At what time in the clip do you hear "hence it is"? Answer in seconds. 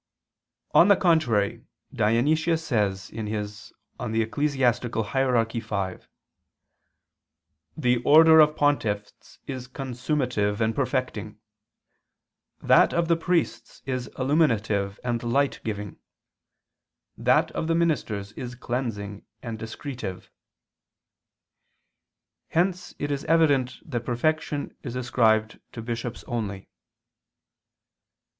22.47-23.23